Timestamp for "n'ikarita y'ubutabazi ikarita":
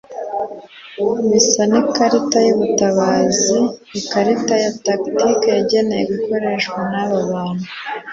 1.71-4.53